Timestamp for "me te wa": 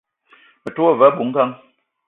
0.61-0.97